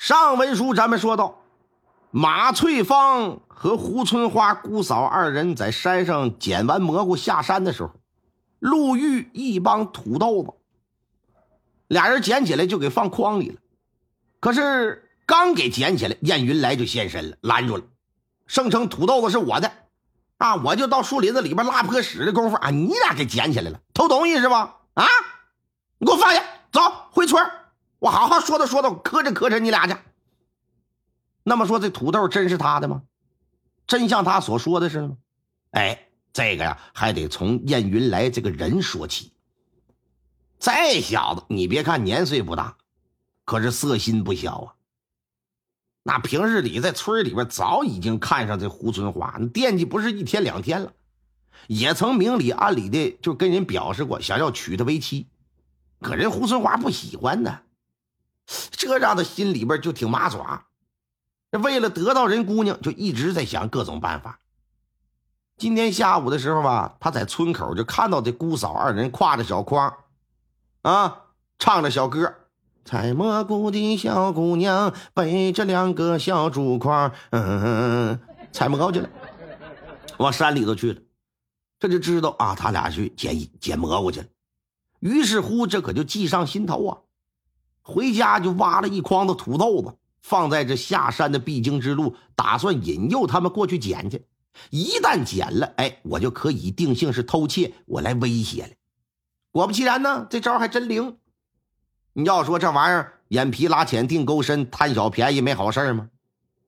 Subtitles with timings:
[0.00, 1.42] 上文书咱们说到，
[2.10, 7.90] 马翠芳和胡春花姑嫂二人在山上捡完蘑菇下山的时候，
[8.60, 10.54] 路遇一帮土豆子，
[11.86, 13.56] 俩人捡起来就给放筐里了。
[14.40, 17.84] 可是刚给捡起来，燕云来就现身了，拦住了，
[18.46, 19.70] 声称土豆子是我的，
[20.38, 24.78] 啊，我就到树林子里边拉破屎的功夫啊，你俩给捡起来了，偷东西是吧？
[24.94, 25.04] 啊，
[25.98, 26.42] 你给我放下，
[26.72, 27.46] 走回村
[28.00, 29.94] 我好好说道说道，磕碜磕碜你俩去。
[31.44, 33.02] 那么说，这土豆真是他的吗？
[33.86, 35.16] 真像他所说的是吗？
[35.72, 39.32] 哎，这个呀，还得从燕云来这个人说起。
[40.58, 42.76] 这小子，你别看年岁不大，
[43.44, 44.74] 可是色心不小啊。
[46.02, 50.94] 那平日里在村里边早已经看上这胡春花，惦记不是一天两天了，
[51.66, 55.26] 也曾明里暗里的就跟人表示过想要娶她为妻，
[56.00, 57.60] 可人胡春花不喜欢呢。
[58.70, 60.66] 这让他心里边就挺麻爪，
[61.62, 64.40] 为了得到人姑娘，就一直在想各种办法。
[65.56, 69.94] 今天下午的时候吧，他在村口就看到这姑嫂二人挎着小筐，
[70.82, 71.26] 啊，
[71.58, 72.34] 唱着小歌
[72.84, 78.18] ：“采蘑菇的小姑娘背着两个小竹筐，嗯，
[78.52, 79.08] 采蘑菇去了，
[80.16, 81.00] 往山里头去了。”
[81.78, 84.26] 这就知道啊，他俩去捡捡蘑菇去了。
[85.00, 86.98] 于是乎，这可就计上心头啊。
[87.82, 94.24] 回家就挖了一筐子土豆子，放在这下山的必经之路，打算引诱他们过去捡去。
[94.70, 98.70] 一旦捡了，哎，我就可以定性是偷窃，我来威胁了。
[99.52, 101.16] 果不其然呢，这招还真灵。
[102.12, 106.08] 你要说这玩意儿眼皮拉浅，定沟深，贪小便宜没好事吗？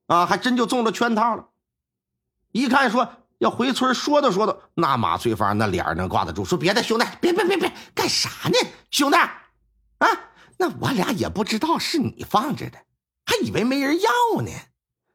[0.07, 1.47] 啊，还真就中了圈套了。
[2.53, 3.09] 一看说
[3.39, 6.45] 要回村说道说道，那马翠芳那脸能挂得住？
[6.45, 8.57] 说别的兄弟，别别别别，干啥呢，
[8.91, 9.17] 兄弟？
[9.17, 10.09] 啊？
[10.63, 12.79] 那我俩也不知道是你放着的，
[13.27, 14.51] 还以为没人要呢。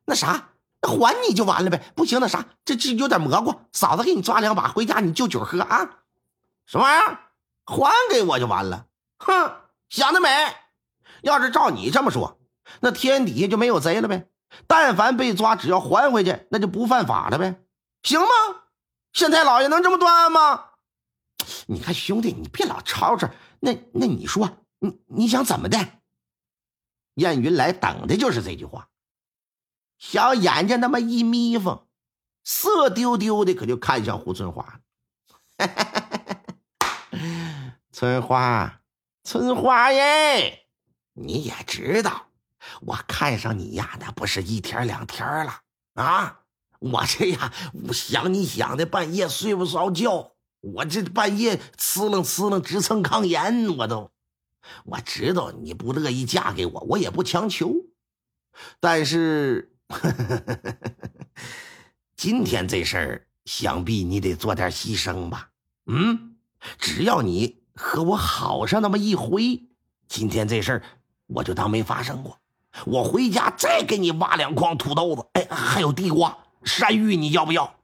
[0.05, 0.49] 那啥，
[0.81, 1.93] 那还你就完了呗。
[1.95, 5.99] 不行，那啥，这这有点蘑菇，嫂子给你抓两把，回家你就酒喝啊。
[6.65, 7.19] 什么玩意儿？
[7.65, 8.87] 还给我就完了？
[9.19, 9.53] 哼，
[9.87, 10.29] 想得美！
[11.21, 12.37] 要是照你这么说，
[12.81, 14.27] 那天底下就没有贼了呗。
[14.67, 17.61] 但凡被抓，只要还回去，那就不犯法了呗，
[18.03, 18.27] 行吗？
[19.13, 20.65] 县太老爷能这么断案吗？
[21.67, 23.29] 你看兄弟，你别老吵吵。
[23.61, 24.49] 那那你说。
[24.79, 25.93] 你你想怎么的？
[27.15, 28.89] 燕云来等的就是这句话，
[29.97, 31.87] 小眼睛那么一眯缝，
[32.43, 34.79] 色丢丢的，可就看向胡春花
[37.91, 38.81] 春花，
[39.23, 40.67] 春花耶！
[41.13, 42.27] 你也知道，
[42.81, 45.61] 我看上你呀，那不是一天两天了
[45.95, 46.41] 啊！
[46.77, 47.51] 我这呀，
[47.87, 54.11] 我想你想的半夜睡不着觉，我这半夜呲楞呲楞直蹭炕沿，我都。
[54.85, 57.73] 我知道你不乐意嫁给我，我也不强求。
[58.79, 59.71] 但是
[62.15, 65.49] 今天这事儿，想必你得做点牺牲吧？
[65.85, 66.35] 嗯，
[66.77, 69.63] 只要你和我好上那么一回，
[70.07, 70.83] 今天这事儿
[71.27, 72.39] 我就当没发生过。
[72.85, 77.75] 我回家再给你挖两筐土豆子，哎，还有地瓜、山芋，你要不要？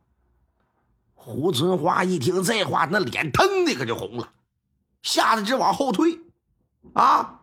[1.14, 4.34] 胡春花一听这话，那脸腾的可就红了，
[5.02, 6.20] 吓得直往后退。
[6.94, 7.40] 啊！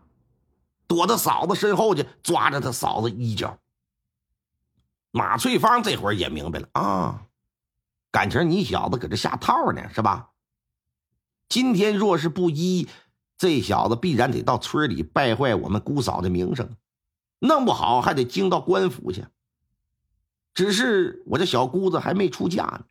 [0.87, 3.59] 躲到嫂子身后去，抓着他嫂子衣角。
[5.13, 7.27] 马翠芳这会儿也明白了啊，
[8.11, 10.31] 感情你小子搁这下套呢，是吧？
[11.49, 12.89] 今天若是不依，
[13.39, 16.77] 这小子必然得到村里败坏我们姑嫂的名声，
[17.39, 19.27] 弄不好还得惊到官府去。
[20.55, 22.85] 只是我这小姑子还没出嫁呢，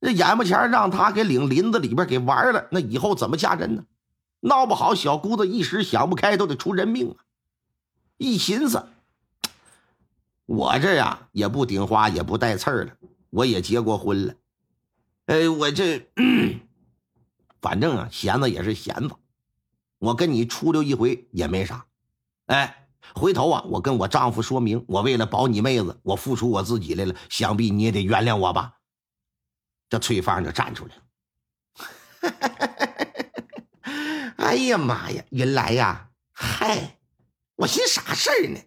[0.00, 3.84] 那眼巴前让他给领林子里边给玩了，那以后怎么嫁人呢？
[4.40, 7.16] 闹不好，小姑子一时想不开，都得出人命啊！
[8.16, 8.88] 一寻思，
[10.46, 12.92] 我这呀也不顶花，也不带刺儿了，
[13.30, 14.34] 我也结过婚了。
[15.26, 16.08] 哎，我这
[17.60, 19.14] 反正啊，闲子也是闲子，
[19.98, 21.86] 我跟你出溜一回也没啥。
[22.46, 28.74] 哎，回头啊，我跟我丈夫说明，我为了保你妹子，我付出我自己来了，想必你也得原谅我吧？
[29.88, 31.02] 这翠芳就站出来了。
[34.48, 35.22] 哎呀妈呀！
[35.28, 36.96] 原来呀，嗨，
[37.56, 38.58] 我寻啥事儿呢？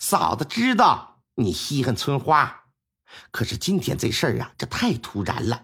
[0.00, 2.64] 嫂子知道你稀罕春花，
[3.30, 5.62] 可是今天这事儿啊，这太突然了。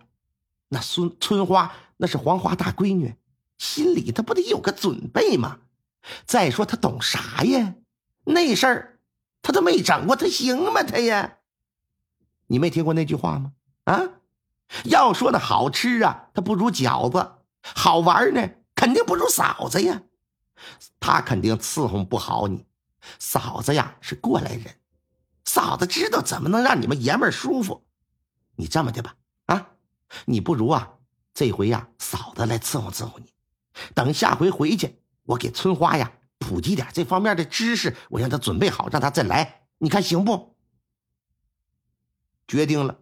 [0.69, 3.17] 那孙春花那是黄花大闺女，
[3.59, 5.59] 心里她不得有个准备吗？
[6.25, 7.75] 再说她懂啥呀？
[8.27, 9.01] 那事儿
[9.43, 10.85] 她都没整过，她行吗？
[10.85, 11.39] 她呀，
[12.47, 13.51] 你没听过那句话吗？
[13.83, 14.01] 啊，
[14.85, 18.49] 要说那好吃啊，它不如饺子；好玩呢，
[18.81, 20.01] 肯定不如嫂子呀。
[20.99, 22.65] 她肯定伺候不好你。
[23.19, 24.75] 嫂子呀是过来人，
[25.45, 27.85] 嫂子知道怎么能让你们爷们儿舒服。
[28.57, 29.73] 你这么的吧，啊，
[30.25, 30.95] 你不如啊，
[31.35, 33.31] 这回呀，嫂子来伺候伺候你。
[33.95, 39.67] 等下回回去，我给春花呀普及点这方面的知识，我让她准备好，让她再来。
[39.77, 40.57] 你看行不？
[42.49, 42.99] 决定了，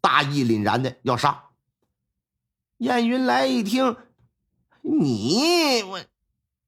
[0.00, 1.42] 大义凛然的要上。
[2.78, 3.96] 燕云来一听，
[4.82, 6.00] 你我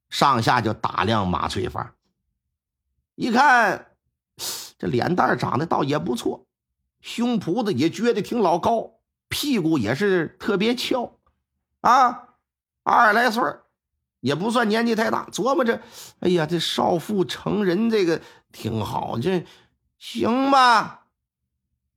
[0.08, 1.94] 上下就打量马翠芳。
[3.14, 3.92] 一看，
[4.78, 6.46] 这脸蛋长得倒也不错，
[7.00, 8.94] 胸脯子也撅得挺老高，
[9.28, 11.18] 屁股也是特别翘，
[11.80, 12.28] 啊，
[12.82, 13.42] 二十来岁
[14.20, 15.28] 也不算年纪太大。
[15.30, 15.82] 琢磨着，
[16.20, 18.22] 哎呀，这少妇成人这个
[18.52, 19.46] 挺好，这
[19.98, 21.06] 行吧？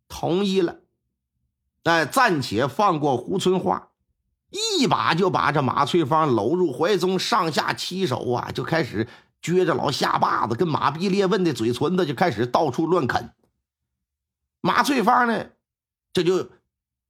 [0.08, 0.80] 同意了。
[1.84, 3.90] 哎，暂且放过胡春花，
[4.54, 9.08] 一把就把这马翠芳搂入怀中，上下其手啊，就开始。
[9.46, 13.34] 撅着老下巴子，跟马鼻裂纹的嘴唇子就开始到处乱啃。
[14.62, 15.48] 马翠芳呢，
[16.14, 16.50] 这就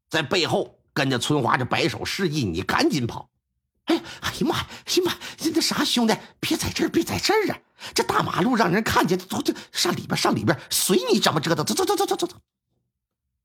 [0.10, 3.30] 在背后跟着春花这摆手示意：“你赶紧跑！”
[3.86, 7.60] 哎呀，哎呀妈呀，行吧，这啥兄弟，别在这儿，别在这儿啊！
[7.94, 12.38] 这大马路让人看见，走，走上里边，上里边，随你怎么折腾，走走走走走走走。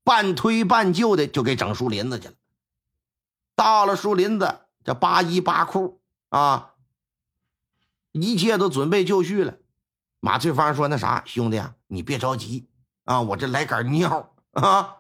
[0.03, 2.35] 半推半就的就给整树林子去了。
[3.58, 6.75] 到了树林子，这扒衣扒裤啊。
[8.12, 9.55] 一切都准备就绪了，
[10.20, 12.69] 马翠芳说：“那啥，兄弟啊，你别着急
[13.05, 14.96] 啊，我这来杆尿啊，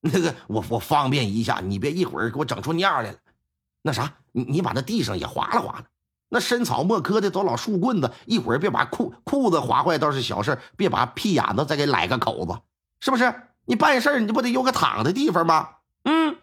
[0.00, 3.18] 那个我我方便一下，你别一会儿给我整出尿来了。
[3.80, 5.84] 那啥，你你把那地上也划拉划拉，
[6.28, 12.60] 那深草莫科的都老树棍子，一会儿别把裤裤子划坏倒是小事，别把屁眼子再给来个口子，
[13.00, 13.48] 是不是？
[13.64, 15.68] 你办事你不得有个躺的地方吗？
[16.04, 16.36] 嗯，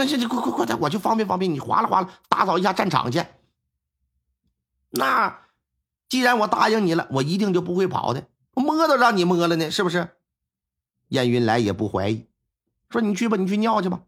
[0.00, 3.22] 那行行，快快快点，我去方便方便你划拉划拉，打扫一下战场去。”
[4.88, 5.42] 那
[6.08, 8.26] 既然我答应你了，我一定就不会跑的。
[8.54, 10.08] 摸都让你摸了呢，是不是？
[11.08, 12.26] 燕云来也不怀疑，
[12.88, 14.00] 说你去吧，你去尿去吧。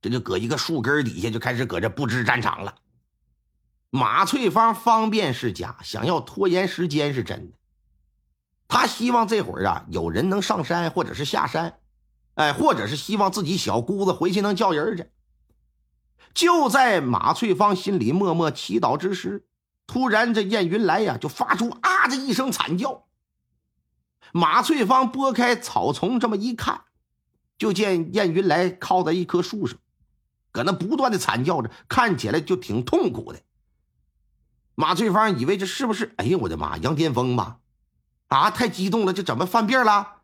[0.00, 2.74] 这就搁一个树根底下就开始搁这布置战场了。
[3.90, 7.56] 马翠芳方便是假，想要拖延时间是真的。
[8.66, 11.78] 他希望这会儿啊有人能上山或者是下山，
[12.34, 15.10] 哎，或者是希望自己小姑子回去能叫人去。
[16.34, 19.46] 就在马翠芳心里默默祈祷之时。
[19.84, 23.04] 突然，这燕云来呀，就发出啊的一声惨叫。
[24.32, 26.84] 马翠芳拨开草丛，这么一看，
[27.58, 29.78] 就见燕云来靠在一棵树上，
[30.50, 33.40] 搁那不断的惨叫着，看起来就挺痛苦的。
[34.74, 36.14] 马翠芳以为这是不是？
[36.16, 37.58] 哎呀，我的妈，杨巅峰吧？
[38.28, 40.21] 啊，太激动了，这怎么犯病了？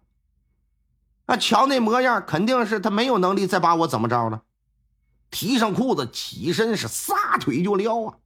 [1.28, 4.42] 那瞧那模样，肯定是他没有能力再把我怎么着了。
[5.30, 8.16] 提上裤子，起身是撒腿就撩啊！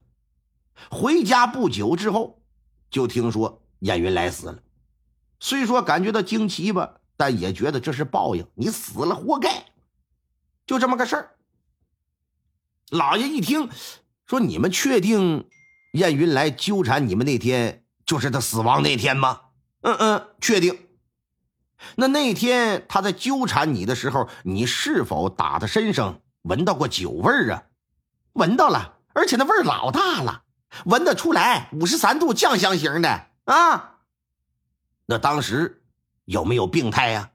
[0.89, 2.41] 回家不久之后，
[2.91, 4.63] 就听说燕云来死了。
[5.41, 8.47] 虽说感觉到惊奇吧，但也觉得这是报应。
[8.55, 9.67] 你死了，活该。
[10.65, 11.31] 就这么个事儿。
[12.91, 13.69] 老爷一听
[14.27, 15.49] 说，你们确定
[15.95, 19.41] 燕云来纠缠你们那天就是他死亡那天吗？
[19.81, 20.82] 嗯嗯，确定。
[21.97, 27.65] 那那天他在纠缠你的时候，你是否打他身上闻到过酒味儿啊？
[28.35, 30.43] 闻到了，而且那味儿老大了。
[30.87, 33.99] 闻得出来，五十三度酱香型的啊！
[35.05, 35.83] 那当时
[36.25, 37.33] 有没有病态呀？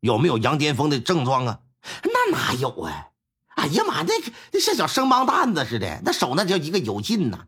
[0.00, 1.60] 有没有羊癫疯的症状啊？
[2.04, 3.08] 那哪有啊？
[3.56, 7.46] 哎呀妈，那个那像小生帮蛋子似的，那手那叫一个有劲呐！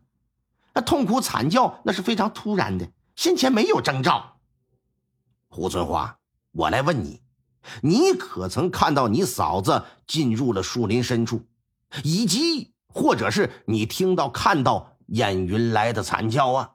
[0.73, 4.37] 那痛苦惨叫那是非常突然的，先前没有征兆。
[5.49, 6.17] 胡春花，
[6.51, 7.21] 我来问你，
[7.81, 11.47] 你可曾看到你嫂子进入了树林深处，
[12.03, 14.89] 以及或者是你听到看到？
[15.07, 16.71] 燕云来的惨叫啊！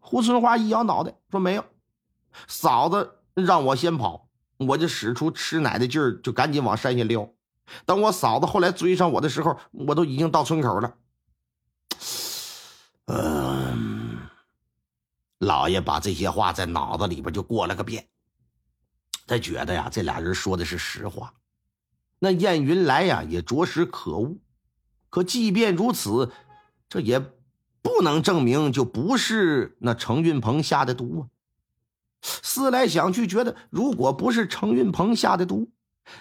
[0.00, 1.64] 胡春花一摇脑袋说：“没有，
[2.48, 7.32] 嫂子让我先跑，我就使出吃奶的劲儿，就赶紧往山下溜。
[7.86, 10.96] 等我嫂子后来追上我的时候，我都已经到村口了。”
[13.06, 14.18] 嗯，
[15.38, 18.08] 老爷把这些话在脑子里边就过了个遍，
[19.26, 21.34] 他觉得呀，这俩人说的是实话。
[22.18, 24.36] 那燕云来呀，也着实可恶。
[25.10, 26.32] 可即便如此。
[26.88, 27.18] 这也
[27.80, 31.32] 不能证明就不是那程运鹏下的毒啊。
[32.20, 35.70] 思来想去，觉得如果不是程运鹏下的毒，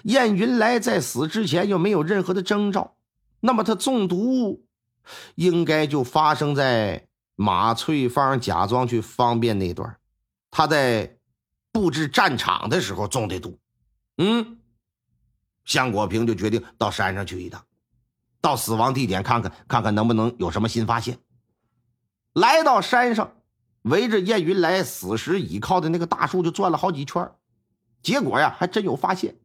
[0.04, 2.96] 燕云来在死之前又没有任何的征兆，
[3.42, 4.64] 那么他中毒
[5.36, 9.98] 应该就发生在马翠芳假装去方便那段，
[10.50, 11.18] 他在
[11.72, 13.60] 布置战场的时候中的毒。
[14.18, 14.60] 嗯，
[15.66, 17.66] 向国平就决定到山上去一趟，
[18.42, 21.20] 到死亡地点看看，看看能不能有什么新发现。
[22.34, 23.36] 来到山上。
[23.86, 27.32] 围着燕云来死时倚靠的那个大树就转了好几圈，
[28.04, 29.40] 结果呀，还真有发现。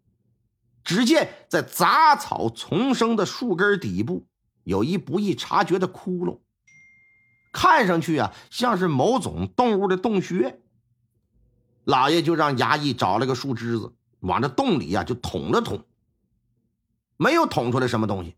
[0.85, 4.27] 只见在杂草丛生的树根底部，
[4.65, 6.41] 有一不易察觉的窟窿，
[7.51, 10.61] 看上去啊，像是某种动物的洞穴。
[11.87, 15.85] 老爷就让衙役找了个树枝子，往这洞里呀就捅了捅，
[17.17, 18.35] 没有捅出来什么东西。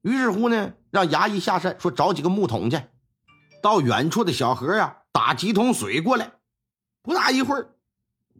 [0.00, 2.80] 于是乎呢，让衙役下山说找几个木桶去。
[3.62, 6.32] 到远处的小河呀，打几桶水过来。
[7.02, 7.74] 不大一会儿，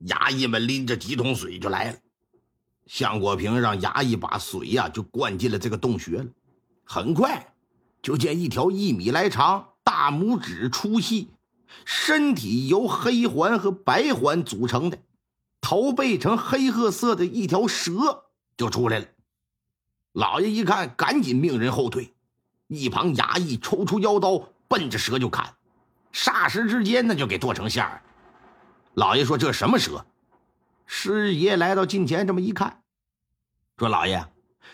[0.06, 1.98] 衙役们拎着几桶水就来了。
[2.86, 6.26] 向国平让衙役把水呀就灌进了这个洞穴了。
[6.84, 7.52] 很快，
[8.00, 11.28] 就见一条一米来长、大拇指粗细、
[11.84, 14.98] 身体由黑环和白环组成的、
[15.60, 18.24] 头背呈黑褐色的一条蛇
[18.56, 19.06] 就出来了。
[20.12, 22.14] 老爷一看，赶紧命人后退。
[22.68, 24.48] 一旁衙役抽出腰刀。
[24.68, 25.54] 奔着蛇就砍，
[26.12, 28.02] 霎时之间那就给剁成馅儿。
[28.94, 30.04] 老爷说：“这什么蛇？”
[30.86, 32.82] 师爷来到近前，这么一看，
[33.78, 34.26] 说：“老爷，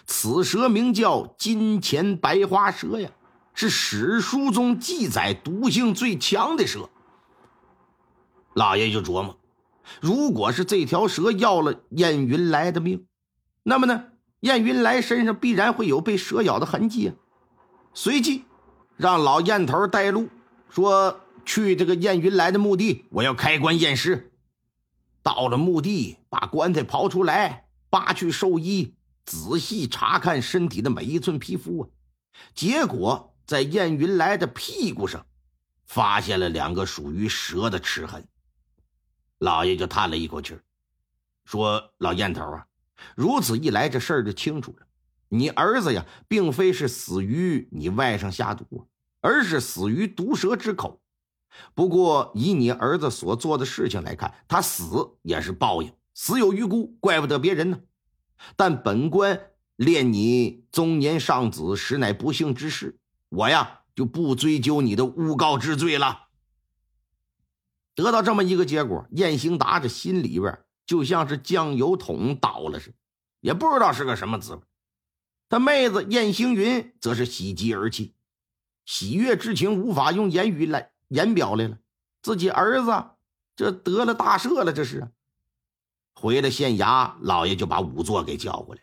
[0.07, 3.11] 此蛇名叫金钱白花蛇呀，
[3.55, 6.91] 是史书中记载毒性最强的蛇。”
[8.55, 9.39] 老爷就琢磨：
[10.01, 13.07] 如果是这条蛇要了燕云来的命，
[13.63, 14.05] 那么呢，
[14.41, 17.15] 燕云来身上必然会有被蛇咬的痕迹啊。
[17.95, 18.45] 随即。
[18.99, 20.29] 让老燕头带路，
[20.69, 24.31] 说去这个燕云来的墓地，我要开棺验尸。
[25.25, 28.95] 到了墓地，把棺材刨出来，扒去寿衣，
[29.25, 31.89] 仔细查看身体的每一寸皮肤啊。
[32.55, 35.27] 结果在燕云来的屁股上，
[35.85, 38.27] 发现了两个属于蛇的齿痕。
[39.37, 40.59] 老爷就叹了一口气
[41.45, 42.67] 说：“老燕头啊，
[43.15, 44.87] 如此一来，这事儿就清楚了。”
[45.29, 48.89] 你儿子呀，并非是死于你外甥下毒，
[49.21, 51.03] 而是死于毒蛇之口。
[51.75, 57.81] 不过以你儿子所做的事情来看，他死也是报应，死有余辜，怪不得别人呢。
[58.57, 62.99] 但本官恋你中年丧子，实乃不幸之事，
[63.33, 66.29] 我呀就不追究你的诬告之罪了。
[67.95, 72.97] 得到这么一个结果，燕兴达这心里边就像是酱油桶倒了似的，
[73.41, 74.61] 也不知道是个什么滋味。
[75.49, 78.15] 他妹子燕星云则是喜极而泣，
[78.85, 81.79] 喜悦之情无法用言语来言表来了。
[82.23, 83.05] 自己儿子
[83.57, 85.11] 这得了大赦了，这是。
[86.15, 88.83] 回了县衙，老爷就把仵作给叫过来，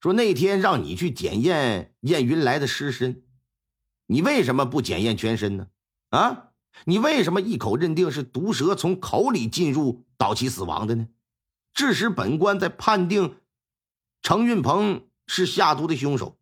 [0.00, 3.24] 说那天让你去检验燕云来的尸身，
[4.06, 5.66] 你为什么不检验全身呢？
[6.10, 6.48] 啊，
[6.84, 11.08] 你为什么一口认定是毒蛇从口里进入导其死亡的呢？
[11.72, 13.36] 致使本官在判定
[14.22, 15.06] 程运鹏。
[15.26, 16.36] 是下毒的凶手，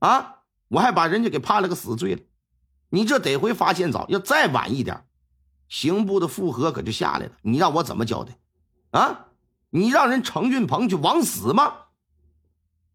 [0.00, 0.38] 啊！
[0.66, 2.22] 我还把人家给判了个死罪了。
[2.88, 5.06] 你这得回发现早，要再晚一点，
[5.68, 7.32] 刑部的复核可就下来了。
[7.42, 8.36] 你让我怎么交代？
[8.90, 9.28] 啊！
[9.70, 11.72] 你让人程运鹏去枉死吗？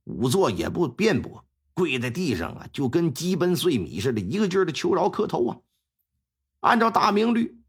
[0.03, 1.45] 仵作也不辩驳，
[1.75, 5.57] 跪在地上啊，就跟鸡奔碎米似的，一个劲儿的求饶磕头啊。
[6.61, 7.61] 按照大明律，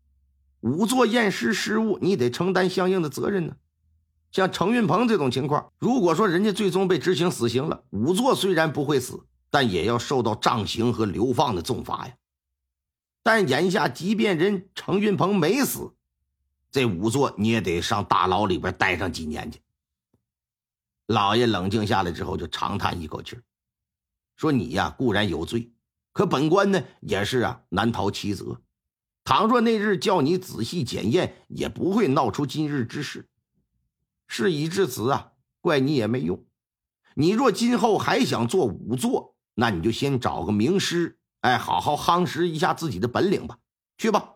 [0.62, 3.56] 仵作验尸失误，你得承担相应的责任呢。
[4.30, 12.14] 像程运鹏这种情况，如果说人家最终被执行死刑了，仵作虽然不会死，但也要受到杖刑和流放的重罚呀。
[13.22, 15.94] 但眼下，即便人程运鹏没死，
[16.70, 19.60] 这仵作你也得上大牢里边待上几年去。
[21.06, 23.42] 老爷冷静下来之后，就长叹一口气儿
[24.36, 25.72] 说：“你呀固然有罪，
[26.12, 28.62] 可本官呢也是啊难逃其责。
[29.24, 33.28] 倘若那日叫你仔细检验，也不会闹出今日之事。”
[34.28, 36.44] 事已至此啊，怪你也没用。
[37.14, 43.58] 你若今后还想做仵作，那你就先找个名师，哎，好好夯实一下自己的本领吧。
[43.96, 44.34] 去吧，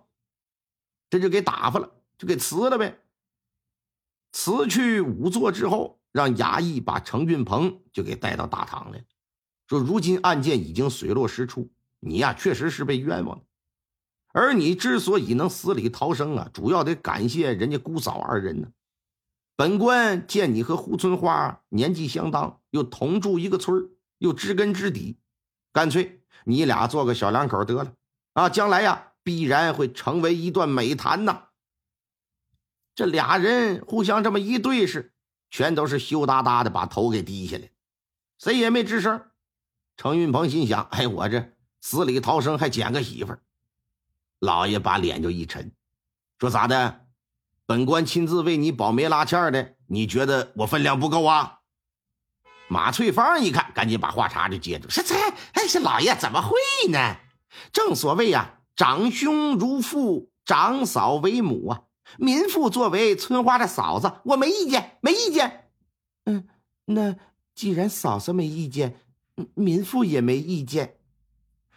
[1.11, 3.01] 这就给打发了，就给辞了呗。
[4.33, 9.05] 辞去仵作之后，让衙役把程运鹏就给带到大堂来了，
[9.71, 13.45] 说：如今案件已经水落石出，你呀确实是被冤枉的。
[14.33, 18.73] 而你之所以能死里逃生啊，主要得感谢人家姑嫂二人呢。
[19.55, 25.19] 本官见你和胡春花年纪相当，又同住一个村又知根知底，
[25.73, 27.95] 干脆你俩做个小两口得了
[28.33, 28.49] 啊！
[28.49, 31.45] 将来呀，必然会成为一段美谈呐。
[32.97, 35.13] 这俩人互相这么一对视，
[35.49, 37.71] 全都是羞答答的把头给低下来，
[38.37, 39.30] 谁也没吱声。
[40.01, 41.53] 程云鹏心想：哎，我这
[41.83, 43.43] 死里逃生还捡个媳妇儿。
[44.39, 45.73] 老爷把脸就一沉，
[46.39, 47.05] 说：“咋的？
[47.67, 51.59] 本官亲自为你保媒拉纤的，你觉得我分量不够啊？”
[52.71, 55.15] 马翠芳一看，赶紧把话茬就接住：“是这，
[55.53, 56.57] 哎，是老爷怎么会
[56.91, 57.19] 呢？
[57.71, 61.83] 正所谓呀，长兄如父，长嫂为母啊。
[62.17, 65.69] 民妇作为春花的嫂子，我没意见，没意见。
[66.25, 66.49] 嗯，
[66.87, 67.17] 那
[67.55, 68.99] 既然嫂子没意见，
[69.55, 70.97] 民妇也没意见。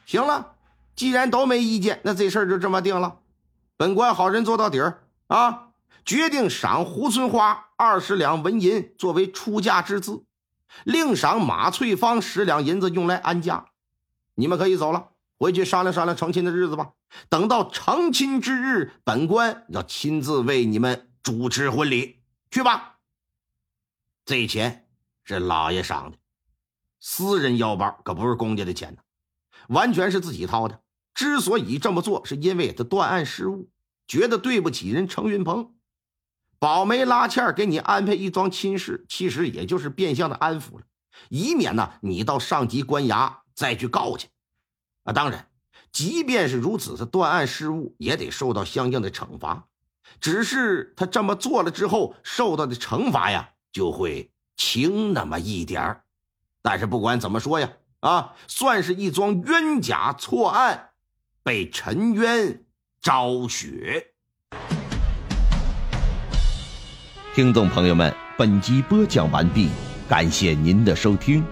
[0.06, 0.52] 行了。”
[0.96, 3.18] 既然都没意见，那这事儿就这么定了。
[3.78, 5.70] 本官好人做到底儿啊！
[6.06, 10.24] 决定赏胡春花二十两纹银作为出嫁之资，
[10.84, 13.70] 另赏马翠芳十两银子用来安家。
[14.36, 16.92] 你们可以走了，回去商量商量成亲的日子吧。
[17.28, 22.20] 等到成亲之日，本官要亲自为你们主持婚礼。
[22.52, 22.98] 去吧。
[24.26, 24.88] 这钱
[25.24, 26.18] 是老爷赏的，
[27.06, 29.02] 私人腰包可不是公家的钱呢，
[29.68, 30.82] 完全是自己掏的。
[31.14, 33.70] 之所以这么做，是因为他断案失误，
[34.08, 35.76] 觉得对不起人程云鹏，
[36.60, 40.86] 保媒拉纤给你安排一桩亲事，其实也就是变相的安抚了，
[41.28, 44.30] 以免呢你到上级官衙再去告去。
[45.04, 45.50] 啊，当然，
[45.92, 49.68] 即便是如此，他断案失误也得受到相应的惩罚，
[50.22, 56.06] 只是他这么做了之后，受到的惩罚呀就会轻那么一点儿。
[56.64, 60.92] 但是不管怎么说呀，啊，算是一桩冤假错案。
[61.44, 62.64] 被沉冤
[63.02, 64.14] 昭雪。
[67.36, 69.70] 听众朋友们，本集播讲完毕，
[70.08, 71.46] 感谢您的收听。